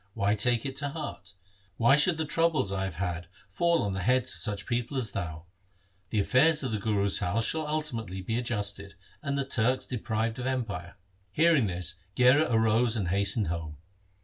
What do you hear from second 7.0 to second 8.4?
house shall ultimately be